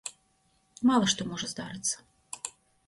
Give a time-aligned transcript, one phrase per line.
[0.91, 2.45] Мала што можа здарыцца.